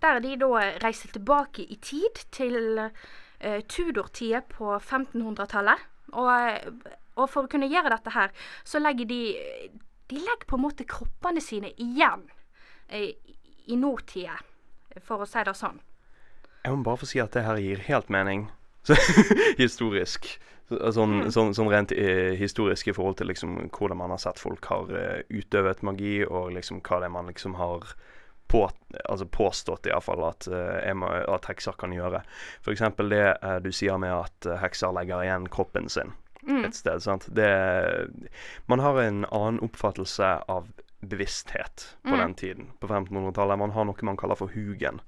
[0.04, 5.90] Der de da reiser tilbake i tid til eh, Tudor-tida på 1500-tallet.
[6.14, 6.76] Og,
[7.18, 8.30] og for å kunne gjøre dette her,
[8.68, 9.24] så legger de
[10.12, 12.26] De legger på en måte kroppene sine igjen
[12.90, 13.14] eh,
[13.66, 14.36] i nåtida,
[15.02, 15.80] for å si det sånn.
[16.64, 18.50] Jeg må bare få si at det her gir helt mening.
[18.88, 18.98] Så,
[19.58, 20.26] historisk.
[20.70, 24.40] Så- Sånn, sånn, sånn rent eh, historisk i forhold til liksom hvordan man har sett
[24.42, 27.92] folk har eh, utøvet magi, og liksom hva det er man liksom har
[28.52, 28.64] på,
[29.10, 32.24] altså påstått iallfall at, uh, at hekser kan gjøre.
[32.64, 32.84] F.eks.
[33.10, 36.12] det eh, du sier med at eh, hekser legger igjen kroppen sin
[36.66, 37.04] et sted.
[37.04, 37.28] sant?
[37.36, 37.50] Det,
[38.72, 40.68] man har en annen oppfattelse av
[41.04, 43.60] bevissthet på den tiden, på 1500-tallet.
[43.60, 45.02] Man har noe man kaller for hugen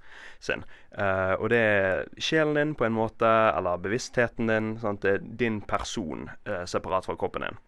[0.44, 0.64] sin.
[0.96, 4.74] Uh, og det er sjelen din på en måte, eller bevisstheten din.
[4.82, 5.02] Sant?
[5.04, 7.62] Det er din person uh, separat fra kroppen din.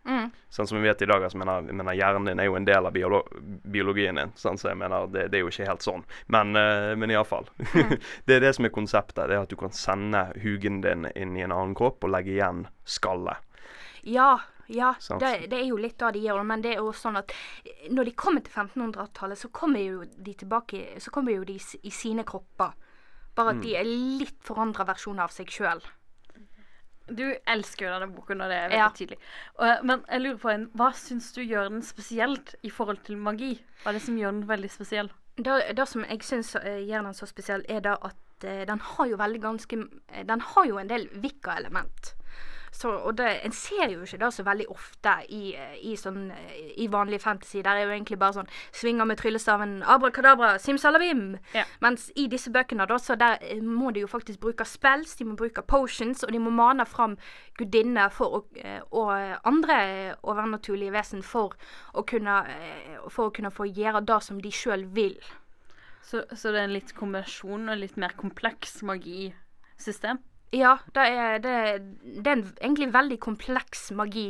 [0.51, 2.88] Sånn som vi vet i dag, altså, mener, mener, hjernen din er jo en del
[2.88, 3.23] av biolo
[3.67, 4.36] biologien din.
[4.39, 6.06] Sånn, så jeg mener, det, det er jo ikke helt sånn.
[6.34, 7.49] Men, uh, men iallfall.
[8.27, 9.27] det er det som er konseptet.
[9.27, 12.36] Det er at du kan sende hugen din inn i en annen kropp og legge
[12.36, 13.43] igjen skallet.
[14.07, 14.31] Ja,
[14.67, 14.93] ja.
[15.19, 16.41] Det, det er jo litt det de gjør.
[16.47, 17.31] Men det er jo sånn at
[17.91, 21.91] når de kommer til 1500-tallet, så kommer jo de tilbake Så kommer jo de i
[21.93, 22.73] sine kropper.
[23.37, 25.83] Bare at de er litt forandra versjoner av seg sjøl.
[27.07, 28.87] Du elsker jo denne boken, og det er veldig Ja.
[28.91, 29.17] tydelig.
[29.59, 33.15] Og, men jeg lurer på en, hva syns du gjør den spesielt i forhold til
[33.17, 33.53] magi?
[33.83, 35.11] Hva er det som gjør den veldig spesiell?
[35.37, 38.79] Det, det som jeg syns eh, gjør den så spesiell, er da at eh, den
[38.83, 42.15] har jo veldig ganske eh, Den har jo en del Wicca-element.
[42.77, 46.27] Så, og det, En ser jo ikke det så veldig ofte i, i, sånn,
[46.77, 47.63] i vanlig fantasy.
[47.65, 51.39] Der er jo egentlig bare sånn svinger med tryllestaven, abrakadabra, simsalabim.
[51.57, 51.63] Ja.
[51.81, 55.33] Mens i disse bøkene da, så der må de jo faktisk bruke spells, de må
[55.39, 57.17] bruke potions, og de må mane fram
[57.57, 59.09] gudinner å, eh, og
[59.47, 59.79] andre
[60.21, 61.57] overnaturlige vesen for
[61.97, 65.17] å kunne, eh, for å kunne få gjøre det som de sjøl vil.
[66.05, 70.21] Så, så det er en litt kombinasjon og litt mer kompleks magisystem?
[70.55, 71.55] Ja, det er, det,
[72.23, 74.29] det er en egentlig veldig kompleks magi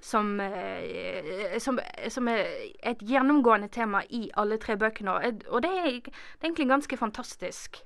[0.00, 2.46] som, eh, som, som er
[2.82, 5.18] et gjennomgående tema i alle tre bøkene.
[5.50, 7.82] Og det er, det er egentlig ganske fantastisk.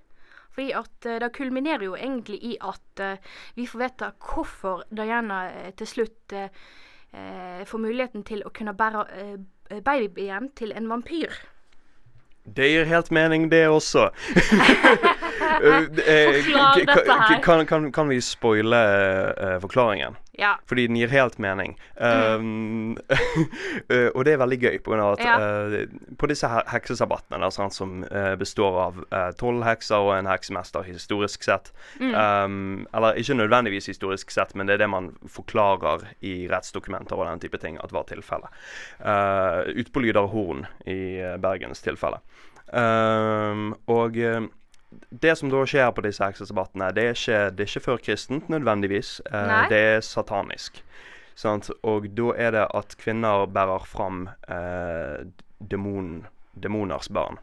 [0.52, 5.44] Fordi at eh, det kulminerer jo egentlig i at eh, vi får vite hvorfor Diana
[5.76, 6.38] til slutt
[7.68, 9.02] får muligheten til å kunne bære
[9.84, 11.34] babyen til en vampyr.
[12.56, 14.08] Det gir helt mening, det også.
[15.42, 17.42] Eh, eh, Forklar dette her.
[17.42, 18.82] Kan, kan, kan vi spoile
[19.38, 20.16] uh, forklaringen?
[20.32, 20.58] Ja.
[20.66, 21.74] Fordi den gir helt mening.
[21.96, 22.96] Um,
[23.92, 25.34] eh, og det er veldig gøy, på grunn av at Ja.
[25.36, 29.02] uh, på disse heksesabattene heksesabbatene, da, sant, som uh, består av
[29.38, 34.78] tolv hekser og en heksemester historisk sett um, Eller ikke nødvendigvis historisk sett, men det
[34.78, 38.48] er det man forklarer i rettsdokumenter og den type ting at var tilfellet.
[39.04, 42.22] Uh, Ute på Lyder Horn i Bergens tilfelle.
[42.72, 44.16] Um, og
[45.10, 49.20] det som da skjer på disse heksesabbatene, det det er ikke før kristent nødvendigvis.
[49.32, 50.82] Eh, det er satanisk.
[51.34, 51.70] Sant?
[51.82, 55.24] Og da er det at kvinner bærer fram eh,
[55.58, 57.38] demon, demoners barn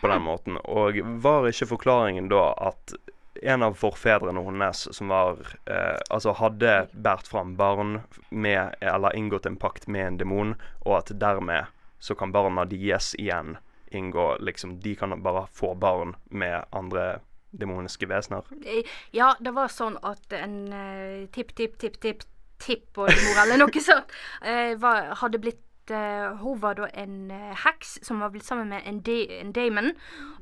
[0.00, 0.58] på den måten.
[0.64, 2.94] Og var ikke forklaringen da at
[3.42, 5.38] en av forfedrene hennes som var
[5.70, 10.98] eh, Altså hadde båret fram barn med Eller inngått en pakt med en demon, og
[10.98, 13.58] at dermed så kan barna dies igjen
[13.90, 18.46] inngå liksom De kan bare få barn med andre demoniske vesener.
[18.64, 22.22] Eh, Ja, det var sånn at en uh, tipp, tipp, tipp, tipp,
[22.62, 24.12] tippoldemor eller noe sånt
[24.46, 28.68] uh, var, hadde blitt eh, Hun var da en eh, heks som var blitt sammen
[28.70, 29.90] med en, de, en daemon.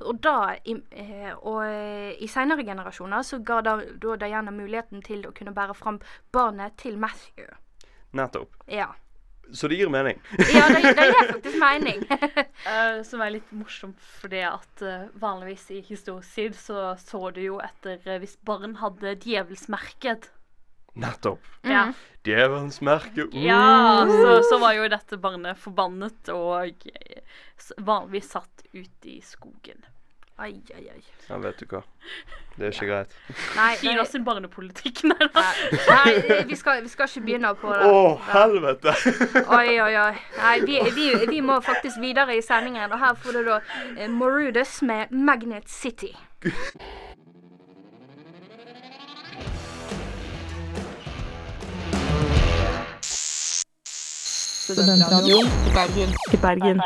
[0.05, 5.01] Og da i, eh, og, eh, i senere generasjoner så ga da, da Diana muligheten
[5.07, 6.03] til å kunne bære fram
[6.37, 7.49] barnet til Matthew.
[8.13, 8.61] Nettopp.
[8.69, 8.91] Ja.
[9.53, 10.19] Så det gir mening.
[10.55, 12.03] Ja, det, det gir faktisk mening.
[12.09, 17.41] uh, som er litt morsomt fordi at uh, vanligvis i historisk tid så så du
[17.45, 20.31] jo etter uh, hvis barn hadde djevelsmerket.
[20.99, 21.45] Nettopp.
[21.63, 21.93] Ja.
[22.27, 23.29] Djevelens merke.
[23.31, 23.39] Uh!
[23.45, 26.89] Ja, så, så var jo dette barnet forbannet og
[27.79, 29.87] vanligvis satt ute i skogen.
[30.41, 31.03] Ai, ai, ai.
[31.29, 31.81] Ja, vet du hva.
[32.55, 33.15] Det er ikke greit.
[33.57, 35.01] Nei, Ida oss sin barnepolitikk.
[35.11, 35.43] Nei da.
[35.89, 37.89] nei vi, skal, vi skal ikke begynne på det.
[37.91, 38.95] Å, helvete!
[39.59, 40.15] Oi, oi, oi.
[40.39, 42.87] Nei, vi, vi, vi må faktisk videre i sendingen.
[42.87, 43.59] Og her får du da
[43.97, 46.15] eh, Morudus med Magnet City.
[54.69, 56.15] Studentradioen i Bergen.
[56.31, 56.83] I Bergen.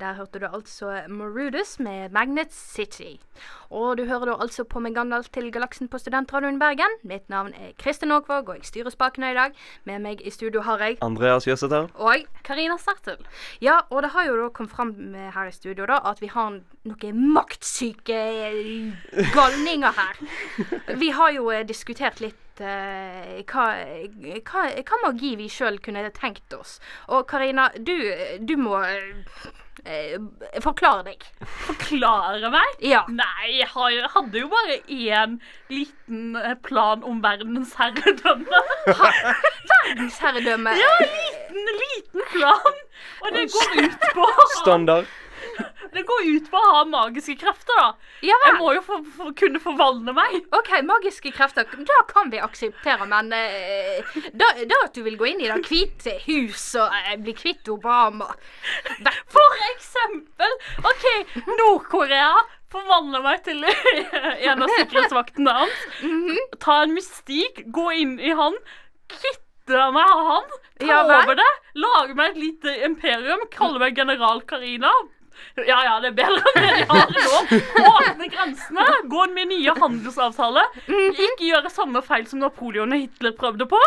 [0.00, 3.14] Der hørte du altså Marudus med Magnet City.
[3.70, 6.96] Og du hører da altså på med Gandalf til galaksen på Studentradioen Bergen.
[7.06, 9.54] Mitt navn er Kristin Aakvåg, og jeg styrer spakene i dag.
[9.84, 11.86] Med meg i studio har jeg Andreas Jøseth her.
[11.94, 13.22] Og Karina Sertel.
[13.62, 16.32] Ja, og det har jo da kommet fram med her i studio da at vi
[16.34, 18.20] har noen maktsyke
[19.34, 20.24] galninger her.
[21.04, 23.66] Vi har jo eh, diskutert litt eh, hva,
[24.42, 26.80] hva, hva magi vi sjøl kunne tenkt oss.
[27.08, 27.94] Og Karina, du,
[28.40, 28.78] du må
[29.86, 30.16] eh,
[30.64, 31.24] forklare deg.
[31.66, 32.76] Forklare meg?
[32.84, 33.02] Ja.
[33.08, 35.38] Nei, jeg hadde jo bare én
[35.72, 38.62] liten eh, plan om verdensherredømme.
[39.84, 40.76] Verdensherredømme.
[40.78, 42.80] Ja, liten, liten plan.
[43.24, 44.30] Og det går ut på
[44.62, 45.12] Standard.
[45.94, 47.86] Det går ut på å ha magiske krefter, da.
[48.26, 50.36] Ja Jeg må jo for, for, kunne forvandle meg.
[50.56, 51.68] OK, magiske krefter.
[51.88, 55.60] Da kan vi akseptere, men eh, da, da at du vil gå inn i Det
[55.70, 58.28] hvite hus og eh, bli kvitt Obama
[59.04, 60.58] Ver- For eksempel
[60.90, 61.06] OK,
[61.48, 62.32] Nord-Korea
[62.74, 63.62] forvandler meg til
[64.50, 65.84] en av sikkerhetsvaktene hans.
[66.64, 68.56] Ta en mystikk, gå inn i han,
[69.14, 70.48] kvitte meg av han,
[70.82, 74.90] ta Ja over det, lage meg et lite imperium, kalle meg general Karina.
[75.60, 77.60] Ja, ja, det er bedre enn det de har nå.
[77.90, 80.82] Åpne grensene, gå med nye handelsavtaler.
[80.88, 83.80] Ikke gjøre samme feil som Napoleon og Hitler prøvde på.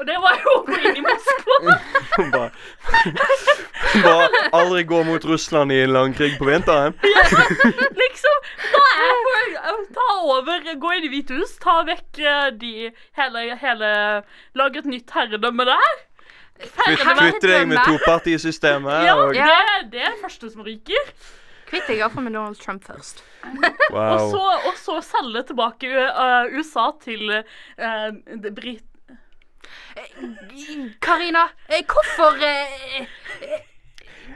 [0.00, 1.74] Og det var jo å gå inn i Moskva.
[2.32, 2.48] Bare,
[4.02, 6.96] bare aldri gå mot Russland i en lang krig på vinteren.
[8.02, 12.72] liksom, da er for ta over, gå inn i Hvite hus, ta vekk eh, de
[13.18, 13.92] hele, hele
[14.58, 16.00] Lage et nytt herredømme der.
[16.62, 19.06] Kvitt- Kvitte deg med topartisystemet.
[19.06, 19.46] Ja, og det,
[19.92, 21.12] det er det første som ryker.
[21.72, 23.22] Kvitt deg iallfall med Donald Trump først.
[23.90, 28.10] Og så, og så selge tilbake eh, USA til uh,
[28.52, 28.84] Brit...
[31.00, 33.00] Karina, eh, hvorfor uh,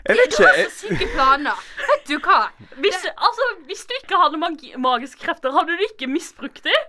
[0.07, 1.61] Jeg vet Du har så syke planer.
[1.91, 2.41] Vet du hva?
[2.81, 6.87] Hvis, altså, hvis du ikke hadde magi magiske krefter, hadde du ikke misbrukt dem?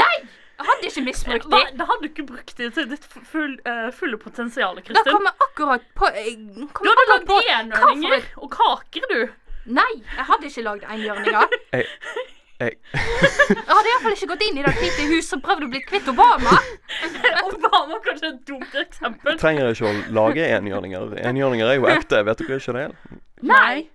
[0.00, 0.14] Nei!
[0.60, 1.76] Jeg hadde ikke misbrukt Da, dem.
[1.80, 5.12] da hadde du ikke brukt dem til ditt full, uh, fulle potensial, Da Kristin.
[5.14, 9.20] kom jeg akkurat på eh, Du kom jeg hadde lagd enhjørninger og kaker, du.
[9.80, 11.56] Nei, jeg hadde ikke lagd enhjørninger.
[11.72, 11.86] Jeg,
[12.60, 12.74] jeg,
[13.48, 16.08] Jeg hadde iallfall ikke gått inn i Det hvite huset og prøvd å bli kvitt
[16.12, 16.58] Obama.
[17.48, 19.38] Obama er kanskje et dumt eksempel.
[19.40, 21.14] trenger ikke å lage enhjørninger.
[21.30, 22.84] Enhjørninger er jo ekte, vet dere ikke det?
[23.48, 23.86] Nei.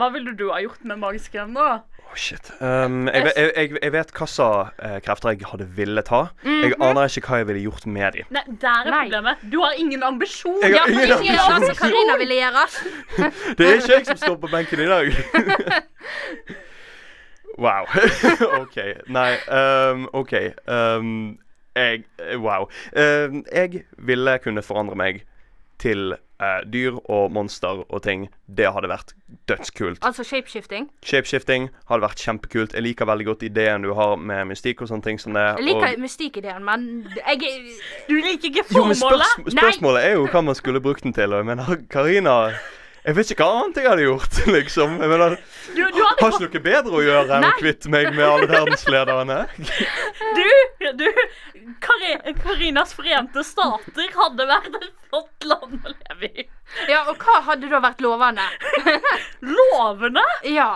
[0.00, 1.82] Hva ville du ha gjort med magiske hender?
[2.06, 2.50] Å, shit.
[2.60, 4.46] Um, jeg, jeg, jeg, jeg vet hvilke
[4.86, 6.20] eh, krefter jeg hadde villet ha.
[6.46, 8.28] Jeg aner ikke hva jeg ville gjort med dem.
[8.36, 9.00] Nei, der er Nei.
[9.06, 9.42] problemet.
[9.52, 10.60] Du har ingen ambisjon.
[10.62, 12.66] Jeg har ingen ikke gjør det Karina ville gjøre.
[13.58, 15.10] Det er ikke jeg som står på benken i dag.
[17.64, 17.90] wow.
[18.62, 18.78] OK.
[19.18, 20.36] Nei, um, OK.
[20.66, 21.10] Um,
[21.76, 22.06] jeg
[22.40, 22.70] Wow.
[22.96, 25.24] Um, jeg ville kunne forandre meg
[25.82, 28.28] til eh, dyr og monster og ting.
[28.46, 29.14] Det hadde vært
[29.48, 29.98] dødskult.
[30.06, 30.88] Altså shapeshifting.
[31.04, 32.74] Shapeshifting hadde vært kjempekult.
[32.74, 35.44] Jeg liker veldig godt ideen du har med mystikk og sånne ting som det.
[35.58, 37.52] Jeg liker og, mystikkideen, men jeg
[38.08, 39.26] Du liker ikke jo, men formålet.
[39.34, 41.32] spørs, spørsmålet er jo hva man skulle brukt den til.
[41.32, 42.36] Og jeg mener, Karina
[43.06, 44.96] Jeg vet ikke hva annet jeg hadde gjort, liksom.
[44.98, 45.36] Jeg mener,
[45.68, 48.48] Du, du, hadde, Har ikke noe bedre å gjøre enn å kvitte meg med alle
[48.50, 49.36] verdenslederne?
[50.38, 50.48] du,
[50.98, 51.06] du
[51.86, 56.46] Kari- Karinas forente stater hadde vært et flott land å leve i.
[56.90, 58.46] Ja, og hva hadde da vært lovende?
[59.56, 60.72] Lovene Ja.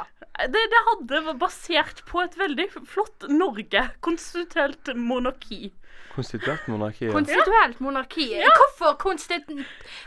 [0.49, 3.85] Det, det hadde vært basert på et veldig flott Norge.
[4.05, 5.71] Konstituelt monarki.
[6.15, 7.07] Konstituert monarki.
[7.07, 7.15] ja.
[7.15, 8.29] Konstituelt monarki.
[8.47, 9.51] Hvorfor konstit...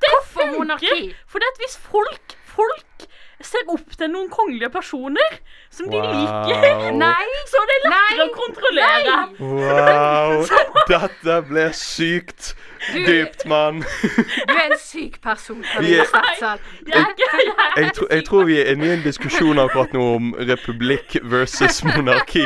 [0.04, 1.14] Hvorfor monarki?
[1.32, 3.08] Fordi at hvis folk, folk
[3.44, 5.34] ser opp til noen kongelige personer
[5.74, 7.26] som de liker, Nei.
[7.50, 8.24] så det er lettere Nei.
[8.24, 9.16] å kontrollere.
[9.44, 10.46] Wow.
[10.94, 12.54] Dette ble sykt
[12.94, 13.82] dypt, mann.
[14.48, 15.60] Du er en syk person.
[15.76, 16.64] Er- Stertsel.
[16.88, 20.08] Jeg, jeg, jeg, Jeg, tro, jeg tror vi er inne i en diskusjon akkurat nå
[20.18, 22.46] om republikk versus monarki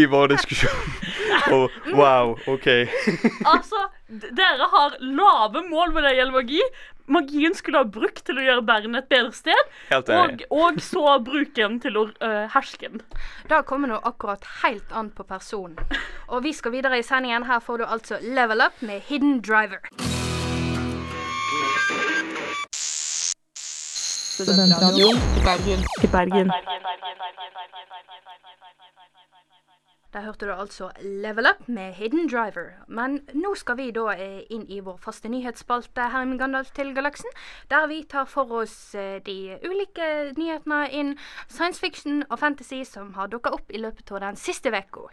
[0.00, 0.96] i vår diskusjon.
[1.52, 2.68] Og wow, OK.
[3.44, 6.60] Altså, dere har lave mål når det gjelder magi.
[7.12, 10.46] Magien skulle ha brukt til å gjøre verden et bedre sted, Helt og, enig.
[10.54, 13.02] og så bruke den til å uh, herske den.
[13.50, 15.76] Da kommer nå akkurat helt an på personen.
[16.30, 17.48] Og vi skal videre i sendingen.
[17.50, 19.82] Her får du altså Level Up med Hidden Driver.
[24.32, 25.82] Studentradioen i Bergen.
[26.02, 26.52] I Bergen.
[30.12, 32.66] Der hørte du altså Level Up med Hidden Driver.
[32.86, 36.92] Men nå skal vi da eh, inn i vår faste nyhetsspalte her i Gandalf til
[36.92, 37.32] galaksen,
[37.72, 41.16] der vi tar for oss eh, de ulike nyhetene innen
[41.48, 45.08] science fiction og fantasy som har dukka opp i løpet av den siste uka.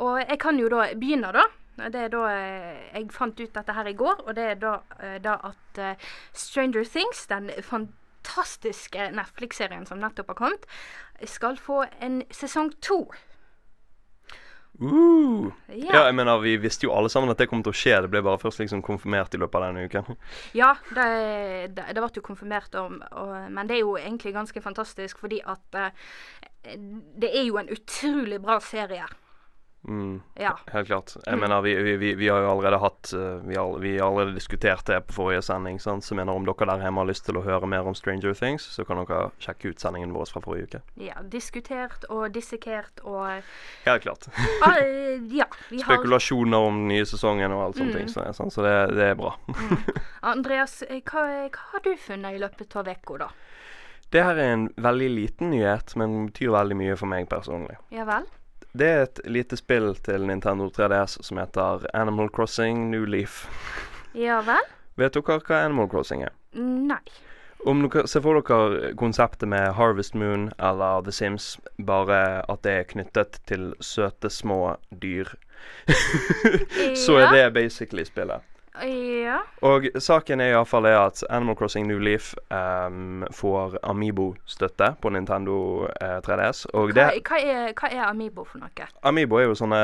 [0.00, 1.44] Og jeg kan jo da begynne, da.
[1.76, 4.78] Det er da eh, Jeg fant ut dette her i går, og det er da,
[5.20, 5.86] da at
[6.32, 10.70] Stranger Things, den fantastiske Netflix-serien som nettopp har kommet,
[11.28, 13.04] skal få en sesong to.
[14.80, 15.50] Uh.
[15.68, 15.92] Ja.
[15.92, 17.98] Ja, jeg mener, Vi visste jo alle sammen at det kom til å skje.
[18.04, 20.16] Det ble bare først liksom konfirmert i løpet av denne uken.
[20.60, 21.08] Ja, det,
[21.76, 25.42] det, det ble jo konfirmert om, og, men det er jo egentlig ganske fantastisk, fordi
[25.44, 25.90] at uh,
[27.20, 29.06] det er jo en utrolig bra serie.
[29.88, 30.58] Mm, Ja.
[30.72, 31.14] helt klart.
[31.26, 34.06] Jeg mener, vi, vi, vi, vi har jo allerede hatt eh, vi, har, vi har
[34.10, 35.78] allerede diskutert det på forrige sending.
[35.80, 36.04] Sant?
[36.04, 38.66] Så mener, om dere der hjemme har lyst til å høre mer om Stranger Things,
[38.74, 40.80] så kan dere sjekke ut sendingen vår fra forrige uke.
[41.00, 43.40] ja diskutert og dissekert og
[43.86, 44.28] Helt klart.
[44.68, 44.76] ah,
[45.32, 45.46] Ja.
[45.70, 47.96] Vi har Spekulasjoner om den nye sesongen og alt sånne Mm.
[47.96, 48.08] ting.
[48.36, 49.32] Så, så det, det er bra.
[50.22, 53.30] Andreas, eh, hva, hva har du funnet i løpet av uka, da?
[54.10, 57.76] Det her er en veldig liten nyhet, men betyr veldig mye for meg personlig.
[57.94, 58.26] Ja vel?
[58.72, 63.42] Det er et lite spill til Nintendo 3DS som heter Animal Crossing New Leaf.
[64.14, 64.62] Ja vel?
[65.00, 66.34] Vet dere hva Animal Crossing er?
[66.54, 67.00] Nei.
[67.66, 72.76] Om dere ser for dere konseptet med Harvest Moon eller The Sims, bare at det
[72.76, 75.28] er knyttet til søte, små dyr,
[77.04, 78.46] så er det basically spillet.
[78.84, 79.40] Ja.
[79.66, 86.18] Og saken er iallfall at Animal Crossing New Leaf um, får Amibo-støtte på Nintendo eh,
[86.26, 86.64] 3DS.
[86.74, 88.88] Og Hva, det hva, er, hva er Amibo for noe?
[89.06, 89.82] Amiibo er jo sånne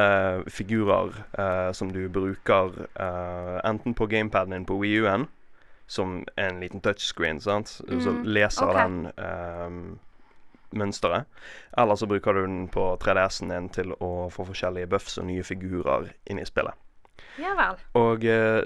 [0.53, 5.29] figurer eh, som du bruker eh, enten på gamepaden din på Wii U-en,
[5.87, 7.85] som en liten touchscreen, sant, så
[8.17, 8.83] Mm, leser okay.
[8.83, 9.99] den um,
[10.75, 11.29] mønsteret.
[11.79, 15.45] Eller så bruker du den på 3DS-en din til å få forskjellige buffs og nye
[15.47, 16.75] figurer inn i spillet.
[17.41, 17.79] Ja vel.
[18.01, 18.63] Og eh,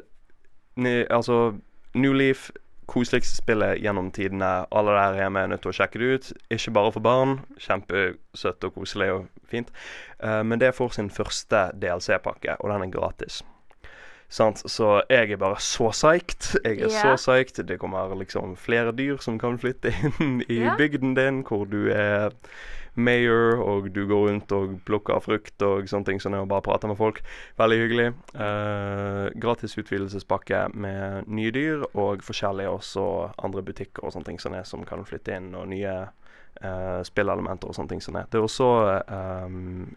[0.82, 1.54] ni, altså
[1.94, 2.50] New Leaf
[2.90, 4.50] koseligste spillet gjennom tidene.
[4.74, 6.32] Alle der hjemme er nødt til å sjekke det ut.
[6.50, 7.36] Ikke bare for barn.
[7.62, 9.70] Kjempesøtt og koselig og fint.
[10.18, 13.42] Uh, men det får sin første DLC-pakke, og den er gratis.
[14.30, 14.62] Sant?
[14.70, 16.60] Så jeg er bare så psyched.
[16.64, 17.16] Jeg er yeah.
[17.16, 17.64] så psyched.
[17.66, 20.76] Det kommer liksom flere dyr som kan flytte inn i yeah.
[20.78, 22.34] bygden din, hvor du er
[22.94, 26.90] mayor, og du går rundt og plukker frukt og sånne ting sånn, og bare prater
[26.90, 27.20] med folk.
[27.60, 28.08] Veldig hyggelig.
[28.34, 33.04] Eh, gratis utvidelsespakke med nye dyr, og forskjellige også
[33.42, 37.70] andre butikker og sånne ting som, er, som kan flytte inn, og nye uh, spillelementer
[37.70, 38.28] og sånne ting som er.
[38.30, 38.70] Det er også
[39.10, 39.90] um,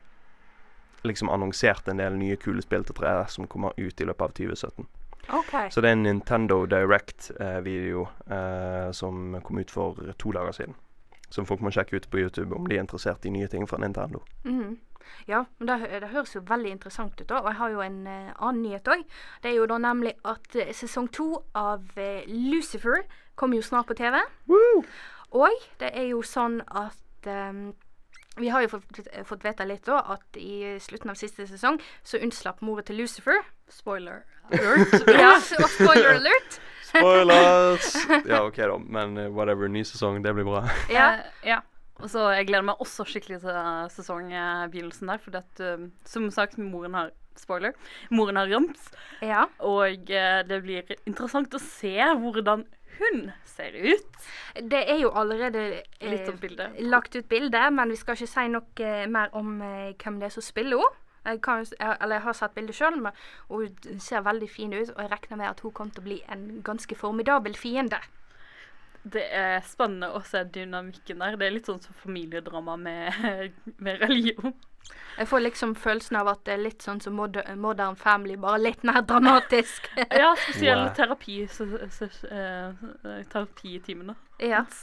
[1.04, 4.38] liksom annonsert en del nye kule spill til 3DS som kommer ut i løpet av
[4.39, 4.88] 2017.
[5.24, 5.70] Okay.
[5.72, 10.76] Så det er en Nintendo Direct-video uh, som kom ut for to dager siden.
[11.34, 13.82] Som folk må sjekke ut på YouTube om de er interessert i nye ting fra
[13.82, 14.22] Nintendo.
[14.46, 14.76] Mhm.
[15.28, 17.28] Ja, men det, det høres jo veldig interessant ut.
[17.30, 19.06] da, Og jeg har jo en uh, annen nyhet òg.
[19.44, 23.04] Det er jo da nemlig at uh, sesong to av uh, Lucifer
[23.36, 24.20] kommer jo snart på TV.
[25.34, 27.74] Og det er jo sånn at um,
[28.38, 32.18] Vi har jo fått, fått vite litt da at i slutten av siste sesong så
[32.18, 33.44] unnslapp moren til Lucifer.
[33.70, 34.24] Spoiler.
[34.50, 34.94] alert.
[35.22, 36.62] ja, og spoiler alert!
[36.94, 37.89] Spoilers!
[38.30, 38.78] ja, OK, da.
[38.78, 39.70] Men eh, whatever.
[39.72, 40.64] Ny sesong, det blir bra.
[40.91, 41.08] Ja.
[41.46, 41.62] Ja.
[42.02, 45.22] Og så Jeg gleder meg også skikkelig til eh, sesongbegynnelsen der.
[45.24, 47.74] For at, eh, som sagt, moren har spoiler.
[48.14, 48.91] Moren har rams.
[49.22, 49.48] ja.
[49.60, 52.68] Og det blir interessant å se hvordan
[53.00, 54.28] hun ser ut.
[54.70, 55.64] Det er jo allerede
[56.00, 56.39] eh, Litt om
[56.89, 60.36] lagt ut bilde, men vi skal ikke si noe mer om eh, hvem det er
[60.38, 61.00] som spiller henne.
[61.26, 63.00] Jeg, kan, jeg, eller jeg har sett bildet sjøl,
[63.50, 64.90] og hun ser veldig fin ut.
[64.96, 68.00] Og jeg regner med at hun kommer til å bli en ganske formidabel fiende.
[69.04, 71.36] Det er spennende å se dynamikken der.
[71.40, 73.14] Det er litt sånn som familiedrama med,
[73.84, 74.54] med religion.
[75.18, 78.60] Jeg får liksom følelsen av at det er litt sånn som Modern, modern Family, bare
[78.60, 79.88] litt mer dramatisk.
[80.22, 80.96] Ja, spesielt Wow.
[80.98, 82.74] terapi, så, så, eh,
[83.32, 84.16] terapitimene.
[84.44, 84.66] ja.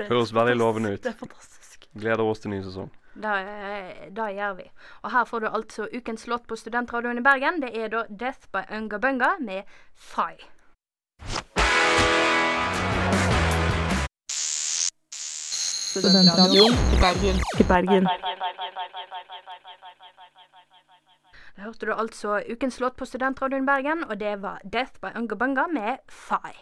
[0.00, 1.02] Høres veldig lovende ut.
[1.02, 1.88] Det er fantastisk.
[1.94, 2.88] Gleder oss til ny sesong.
[3.14, 4.70] Det, det gjør vi.
[5.02, 7.62] Og her får du altså ukens låt på Studentradioen i Bergen.
[7.62, 9.62] Det er da 'Death by Unga Bunga' med
[9.94, 10.36] Fay.
[15.90, 17.36] Studentradioen i Bergen.
[17.60, 18.06] I Bergen.
[21.60, 25.98] Hørte du altså ukens låt på Studentradioen Bergen, og det var 'Death by Ungabunga' med
[26.08, 26.56] Fai.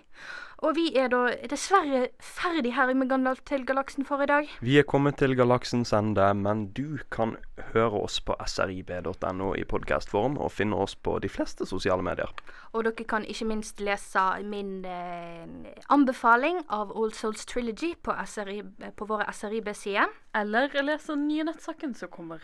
[0.58, 1.20] Og vi er da
[1.50, 4.48] dessverre ferdig her med Gandalf til galaksen for i dag.
[4.60, 7.36] Vi er kommet til galaksens ende, men du kan
[7.74, 12.34] høre oss på srib.no i podkastform, og finne oss på de fleste sosiale medier.
[12.72, 15.46] Og dere kan ikke minst lese min eh,
[15.88, 20.10] anbefaling av All Souls Trilogy på, SRIB, på våre SRIB-sider.
[20.34, 22.42] Eller lese den nye nettsaken som kommer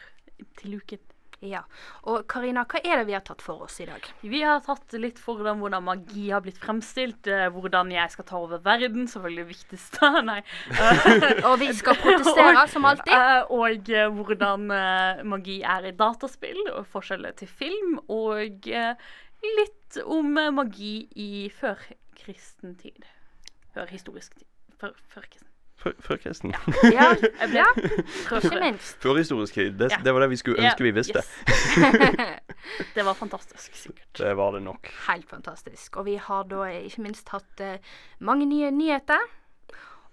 [0.63, 1.03] til uken.
[1.45, 1.61] Ja.
[2.09, 4.07] Og Karina, hva er det vi har tatt for oss i dag?
[4.25, 8.29] Vi har tatt litt for hvordan, hvordan magi har blitt fremstilt, eh, hvordan jeg skal
[8.29, 10.11] ta over verden, selvfølgelig det viktigste.
[10.31, 10.41] Nei.
[11.51, 13.13] Og vi skal protestere, som alltid.
[13.15, 14.69] Eh, og eh, hvordan
[15.29, 18.69] magi er i dataspill, og forskjeller til film, og
[19.45, 23.05] litt om magi i førkristen tid.
[23.75, 24.49] Før historisk tid.
[24.81, 25.54] Før, før kristen.
[25.85, 26.55] Før, kristen.
[26.89, 27.11] Ja,
[27.53, 28.97] ja ikke minst.
[29.03, 29.77] Førhistorisk tid.
[29.79, 31.21] Det, det var det vi skulle ønske vi visste.
[31.21, 32.41] Yes.
[32.97, 34.09] Det var fantastisk, sikkert.
[34.17, 34.89] Det var det nok.
[35.09, 35.97] Helt fantastisk.
[36.01, 37.77] Og vi har da ikke minst hatt eh,
[38.25, 39.21] mange nye nyheter.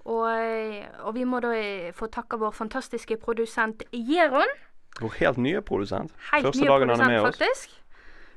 [0.09, 4.51] Og, eh, og vi må da eh, få takke vår fantastiske produsent Jeron.
[4.99, 6.11] Vår helt nye produsent.
[6.33, 7.69] Helt Første nye dagen han er produsent, faktisk.
[7.69, 7.77] oss.
[7.77, 7.81] faktisk.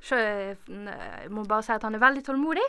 [0.04, 0.56] Så eh,
[1.24, 2.66] jeg må bare si at han er veldig tålmodig.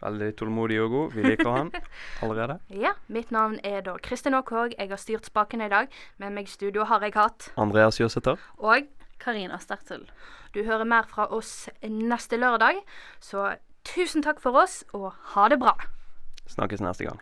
[0.00, 1.12] Veldig tålmodig og god.
[1.12, 1.70] Vi liker han
[2.24, 2.58] allerede.
[2.72, 4.72] Ja, Mitt navn er da Kristin Aakvåg.
[4.78, 5.88] Jeg har styrt spakene i dag.
[6.18, 7.50] Med meg i studio har jeg hatt.
[7.60, 8.40] Andreas Jøsæter.
[8.58, 8.88] Og
[9.20, 10.06] Karina Stertel.
[10.54, 12.80] du hører mer fra oss neste lørdag.
[13.20, 15.76] Så tusen takk for oss, og ha det bra.
[16.50, 17.20] Snakkes neste gang.